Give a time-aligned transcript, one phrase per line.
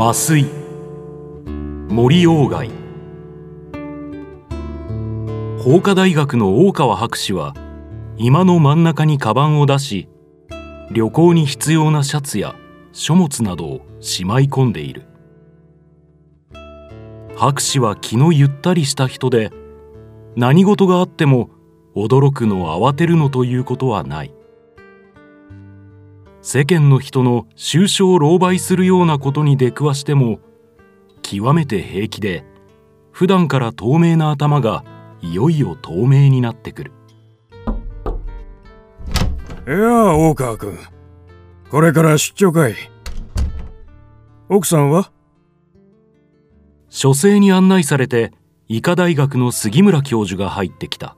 [0.00, 0.46] 麻酔。
[1.88, 2.70] 森鴎外。
[5.58, 7.52] 法科大学の大川博士は
[8.16, 10.08] 今の真ん中にカバンを出し
[10.92, 12.54] 旅行に必要なシャツや
[12.92, 15.02] 書物などをしまい込んでいる。
[17.34, 19.50] 博士は気のゆったりした人で
[20.36, 21.50] 何事があっても
[21.96, 24.37] 驚くの慌てるのということはない。
[26.50, 30.40] 世間の人の収賞狼狽するようなことに出くわしても
[31.20, 32.42] 極めて平気で
[33.12, 34.82] 普段から透明な頭が
[35.20, 36.92] いよいよ透明になってくる。
[39.66, 40.78] いや大川君。
[41.70, 42.74] これから出張かい。
[44.48, 45.12] 奥さんは？
[46.88, 48.32] 書生に案内されて
[48.68, 51.14] 医科大学の杉村教授が入ってきた。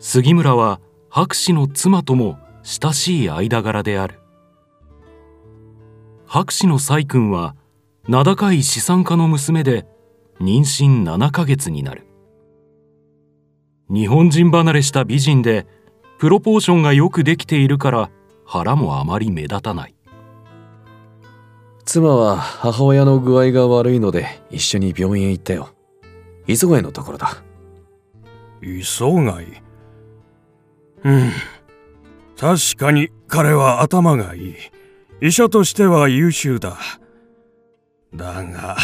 [0.00, 4.18] 杉村は博士の妻とも親しい間柄である。
[6.26, 7.54] 博士の細君は
[8.08, 9.86] 名高い資産家の娘で
[10.40, 12.08] 妊娠7ヶ月になる。
[13.88, 15.64] 日本人離れした美人で
[16.18, 18.10] プロポーションがよくできているから
[18.44, 19.94] 腹もあまり目立たない。
[21.84, 25.68] 妻は母親の具合が悪いので一緒に病院へ行ったよ。
[26.48, 27.44] 磯貝のところだ。
[28.60, 29.62] 磯貝
[31.04, 31.30] うん
[32.38, 34.54] 確かに彼は頭がいい。
[35.20, 36.76] 医者としては優秀だ。
[38.14, 38.76] だが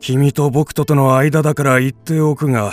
[0.00, 2.72] 君と僕ととの間だから言っておくが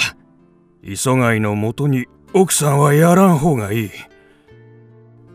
[0.84, 3.92] 磯貝のもとに奥さんはやらん方がいい。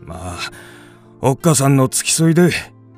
[0.01, 0.37] まあ
[1.21, 2.49] おっかさんの付き添いで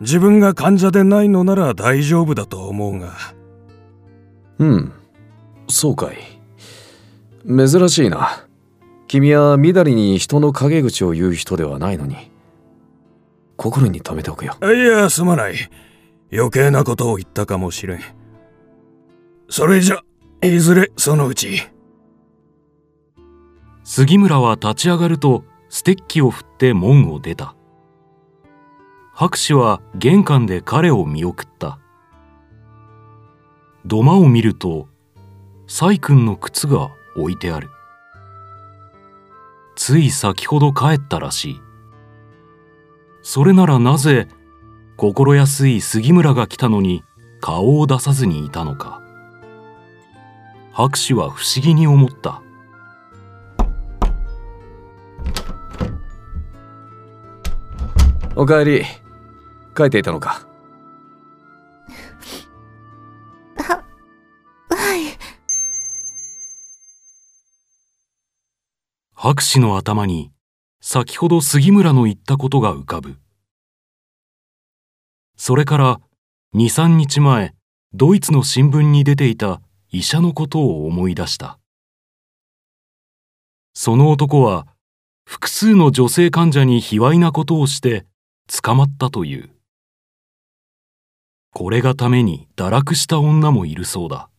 [0.01, 3.13] 自分が患者でないのなら大丈夫だと思うが。
[4.59, 4.93] うん。
[5.67, 6.17] そうかい。
[7.45, 8.44] 珍しいな。
[9.15, 12.29] 君はみだりに人の陰口を言う人ではないのに
[13.55, 14.57] 心に留めておくよ。
[14.61, 15.55] いやすまない。
[16.33, 18.01] 余計なことを言ったかもしれん。
[19.49, 20.01] それじゃ
[20.43, 21.61] いずれそのうち。
[23.85, 27.55] 杉村は立ち上がるとステッキを振って門を出た。
[29.13, 31.79] 博士は玄関で彼を見送った。
[33.85, 34.89] 土間を見ると
[35.67, 37.69] 細君の靴が置いてある
[39.75, 41.61] つい先ほど帰ったらしい。
[43.21, 44.27] それならなぜ
[44.97, 47.03] 心安い杉村が来たのに
[47.41, 49.01] 顔を出さずにいたのか。
[50.71, 52.41] 博士は不思議に思った。
[58.35, 58.83] おかえり
[59.75, 60.45] 帰っていたのか？
[63.57, 63.83] は
[64.69, 65.17] はい
[69.27, 70.31] 博士の頭に
[70.81, 73.15] 先ほど杉村の言ったことが浮かぶ。
[75.35, 75.99] それから
[76.55, 77.55] 23日前
[77.91, 81.57] ドイツの新聞に出ていた医者のことを思い出した。
[83.73, 84.67] その男は
[85.25, 88.05] 複数の女性患者に卑猥なことをして
[88.61, 89.49] 捕まったという。
[91.51, 94.29] これがために堕落した女もいるそうだ。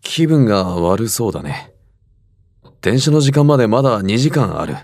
[0.00, 1.75] 気分が悪そうだね。
[2.86, 4.76] 電車の時間までまだ2時間ある。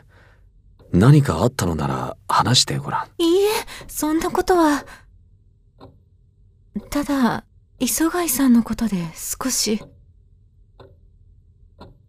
[0.91, 3.23] 何かあったのなら話してごらん。
[3.23, 3.49] いいえ
[3.87, 4.85] そんなことは。
[6.91, 7.45] ただ
[7.79, 9.81] 磯貝さんのことで少し。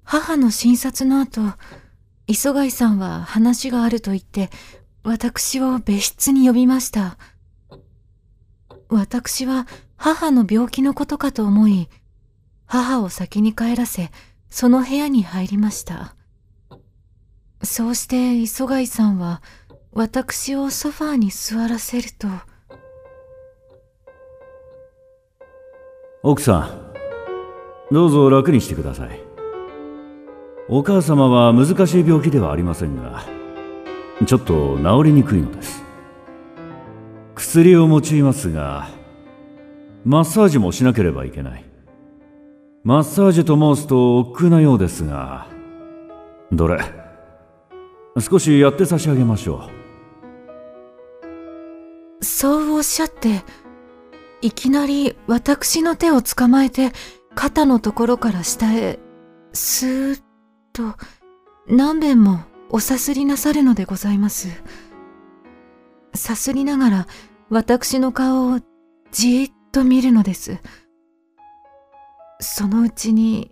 [0.01, 1.41] 母の診察の後
[2.25, 4.49] 磯貝さんは話があると言って
[5.03, 7.19] 私を別室に呼びました。
[8.89, 11.87] 私は母の病気のことかと思い
[12.65, 14.09] 母を先に帰らせ
[14.55, 16.13] その部屋に入りました。
[17.63, 19.41] そうして磯貝さんは
[19.93, 22.27] 私をソファーに座らせると。
[26.21, 26.69] 奥さ
[27.89, 29.19] んどうぞ楽にしてください。
[30.69, 33.25] お母様は難しい病気ではありませんが
[34.27, 35.83] ちょっと治りにくいのです。
[37.33, 38.87] 薬を用いますが
[40.05, 41.72] マッサージもしなければいけない。
[42.85, 45.47] マッサージと申すと億劫なようですが
[46.51, 46.83] どれ？
[48.19, 49.69] 少しやって差し上げましょ
[52.21, 52.25] う。
[52.25, 53.41] そうおっしゃって
[54.41, 56.91] いきなり私の手を捕まえて
[57.35, 58.99] 肩のところから下へ
[59.53, 60.21] スーッ
[60.73, 60.95] と
[61.67, 64.49] 何遍もおさすりなさるのでございます。
[66.13, 67.07] さすりながら
[67.49, 68.59] 私の顔を
[69.13, 70.57] じーっと見るのです。
[72.43, 73.51] そのうちに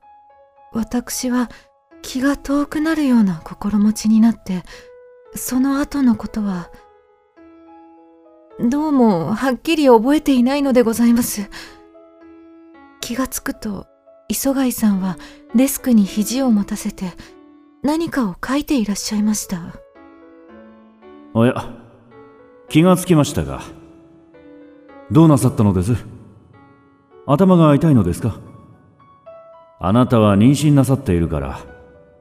[0.74, 1.50] 私は
[2.02, 4.64] 気が遠くなるような心持ちになって
[5.36, 6.70] その後のことは
[8.60, 11.50] どうもはっきり覚えていないのでございます。
[13.00, 13.88] 気がつくと
[14.28, 15.18] 磯貝さんは
[15.56, 17.12] デスクに肘を持たせて
[17.82, 19.74] 何かを書いていらっしゃいました。
[21.34, 21.56] おや
[22.70, 23.62] 気がつきましたが
[25.10, 25.96] どうなさったのです？
[27.26, 28.40] 頭が痛いのですか？
[29.82, 31.60] あなたは妊娠なさっているから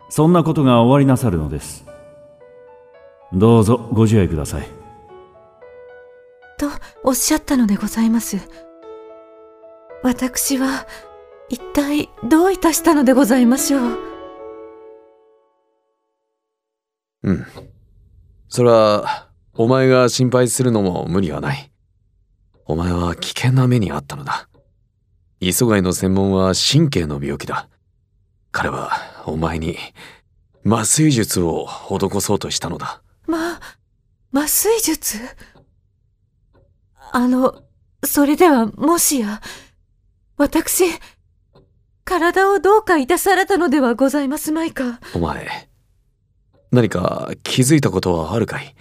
[0.08, 1.84] そんなことが終わりなさるのです
[3.32, 4.66] どうぞご自愛ください
[6.58, 6.66] と
[7.04, 8.38] おっしゃったのでございます
[10.02, 10.86] 私は
[11.50, 13.98] 一体どういたしたのでございましょう？
[17.24, 17.46] うん。
[18.48, 21.70] それは、お前が心配するのも無理はない。
[22.66, 24.48] お前は危険な目にあったのだ。
[25.42, 27.66] 磯貝の専門は神経の病気だ。
[28.52, 28.92] 彼は、
[29.24, 29.78] お前に、
[30.66, 33.00] 麻酔術を施そうとしたのだ。
[33.26, 33.58] ま、
[34.34, 35.16] 麻酔術？
[37.12, 37.62] あの、
[38.04, 39.40] それではもしや、
[40.36, 40.84] 私、
[42.04, 45.00] 体をどうかいたされたのではございますまいか？
[45.14, 45.70] お前、
[46.70, 48.74] 何か気づいたことはあるかい？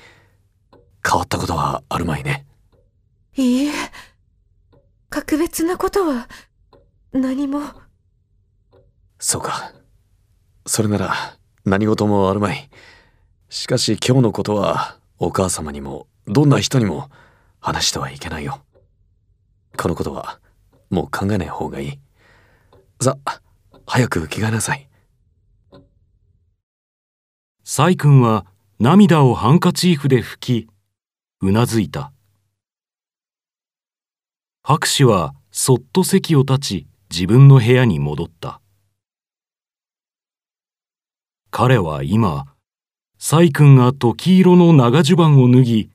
[1.09, 2.45] 変わったことはあるまいね。
[3.37, 3.71] いいえ、
[5.09, 6.27] 格別なことは
[7.11, 7.61] 何も。
[9.17, 9.73] そうか。
[10.67, 11.13] それなら
[11.65, 12.69] 何事もあるまい。
[13.49, 17.09] しかし今日のことはお母様にもどんな人にも
[17.59, 18.61] 話してはいけないよ。
[19.75, 20.39] このことは
[20.91, 21.99] もう考えない方がいい。
[23.01, 23.17] さ、
[23.87, 24.87] 早く着替えなさい。
[27.63, 28.45] サイ君は
[28.79, 30.67] 涙をハンカチーフで拭き、
[31.41, 32.11] うなずいた。
[34.61, 38.61] 博士はそっと席を立ち自分の部屋に戻った。
[41.49, 42.45] 彼は今、
[43.17, 45.89] サイ君が時色の長襦袢を脱ぎ、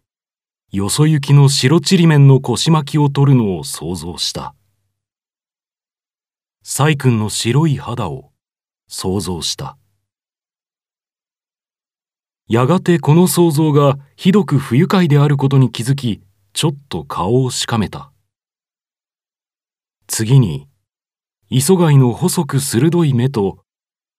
[0.72, 4.56] よそ行きの白ちりめんの腰巻きを取るのを想像した。
[6.64, 8.32] サイ君の白い肌を
[8.88, 9.78] 想像した。
[12.48, 16.22] やがてこの想像がひどく不愉快であることに気づき、
[16.52, 18.10] ちょっと顔をしかめた。
[20.08, 20.68] 次に、
[21.56, 23.58] 磯貝の細く鋭い目と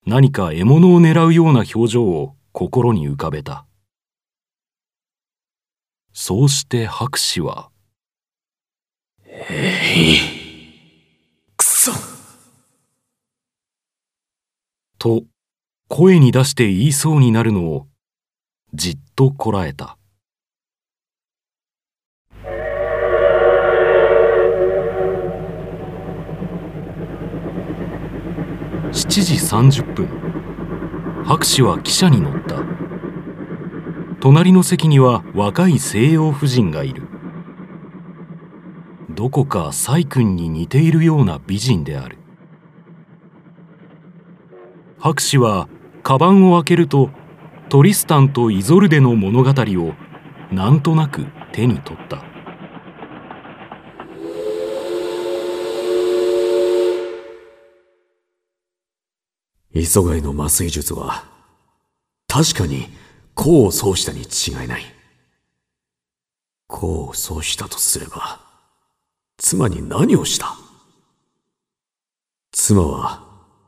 [0.08, 3.66] 何か獲物を狙うような表情を心に浮かべた。
[6.14, 7.72] そうして博士は、
[11.58, 11.92] くそ
[14.98, 15.24] と
[15.90, 17.88] 声に出して言いそうになるのを
[18.74, 19.98] じっとこらえた。
[28.96, 29.36] 7時
[29.82, 30.08] 30分。
[31.26, 32.64] 博士は汽車に乗った。
[34.22, 37.04] 隣の席には若い西洋婦人がいる。
[39.10, 42.18] どこかサイ君に似ているような美人である。
[44.98, 45.68] 博士は
[46.02, 47.10] カバンを開けると
[47.68, 49.94] トリスタンとイゾルデの物語を
[50.54, 52.35] なんとなく手に取った。
[59.78, 61.26] 磯貝の麻酔術は、
[62.28, 62.88] 確かに
[63.38, 64.84] 功を奏したに違いない。
[66.70, 68.40] 功を奏したとすれば、
[69.38, 70.56] 妻に何をした？
[72.54, 73.22] 妻は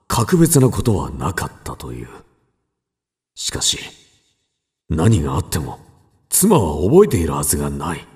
[0.08, 2.08] 格別なことはなかったという。
[3.36, 3.78] しかし、
[4.90, 5.80] 何があっても、
[6.30, 8.08] 妻は覚えているはずがない。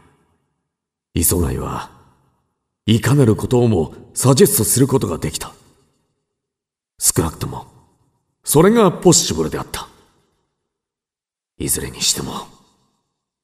[1.14, 1.92] 磯貝は、
[2.86, 5.54] いかなることをもサジェストすることができた。
[6.98, 7.68] 少なくとも、
[8.44, 9.88] それがポッシブルであった。
[11.58, 12.48] いずれにしても、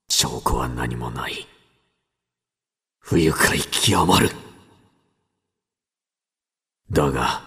[0.10, 1.48] 証拠は何もない。
[3.00, 4.32] 不愉快極まる。
[6.92, 7.42] だが、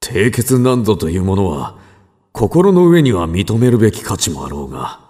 [0.00, 1.78] 低血難度というものは、
[2.32, 5.00] 心の上には認めるべき価値もあろうが、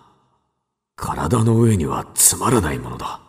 [0.97, 3.21] 体の上にはつまらないものだ。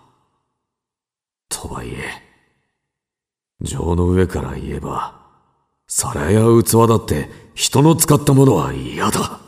[1.49, 2.09] とはいえ、
[3.61, 5.24] 情の上から言えば、
[5.97, 9.39] 皿や器だって人の使ったものは嫌だ。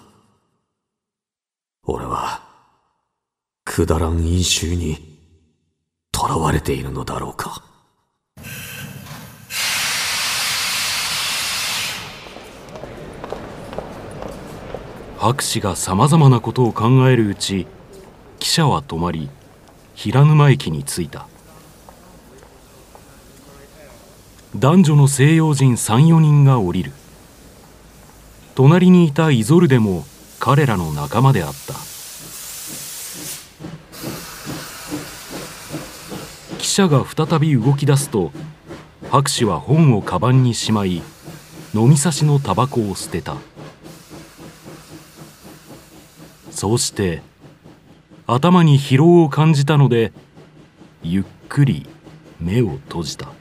[1.83, 2.41] 俺は、
[3.65, 4.95] くだらん飲酒に、
[6.15, 7.61] 囚われているのだろうか。
[15.17, 17.67] 博士がさまざまなことを考えるうち
[18.39, 19.29] 汽車は止まり
[19.95, 21.27] 平沼駅に着いた
[24.59, 26.91] 男女の西洋人34人が降りる。
[28.55, 30.03] 隣にいたイゾルデも
[30.39, 31.75] 彼らの仲間であった。
[36.59, 38.31] 車が再び動き出すと
[39.11, 41.03] 博士は本をカバンにしまい
[41.75, 43.35] 飲み差しのタバコを捨てた。
[46.49, 47.21] そうして
[48.25, 50.11] 頭に疲労を感じたので
[51.03, 51.85] ゆっくり
[52.39, 53.36] 目を閉じた。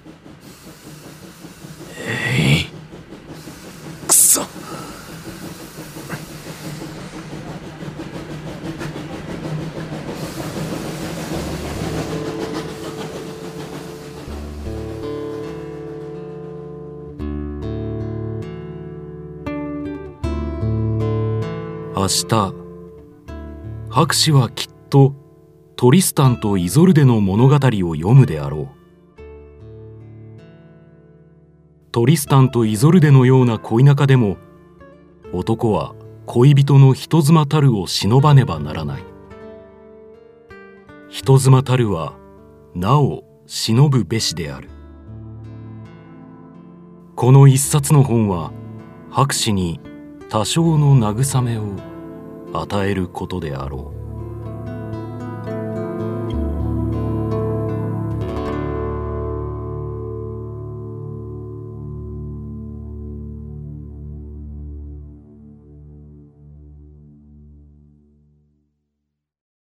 [22.06, 22.54] 明日
[23.90, 25.16] 博士はきっと
[25.75, 27.58] トリスタンとイゾルデの物語を
[27.96, 28.68] 読むであろ
[29.18, 29.20] う。
[31.90, 34.36] トリスタンとイゾルデのような恋仲でも
[35.32, 35.96] 男は
[36.26, 39.02] 恋人の人妻たるを忍ばねばならない。
[41.08, 42.14] 人妻たるは
[42.72, 44.70] なお忍ぶべしである。
[47.16, 48.52] この一冊の本は
[49.10, 49.80] 博士に
[50.28, 51.86] 多少の慰めを
[52.60, 53.96] 与えることであろう。